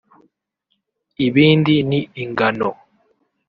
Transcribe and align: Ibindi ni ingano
Ibindi 1.27 1.75
ni 1.89 1.99
ingano 2.23 2.69